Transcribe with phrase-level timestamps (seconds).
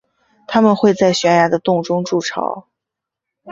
[0.47, 2.65] 它们会在悬崖的洞中筑巢。